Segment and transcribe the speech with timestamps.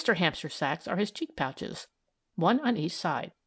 [0.15, 1.87] Hamster's sacks are his cheek pouches,
[2.33, 3.33] one on each side.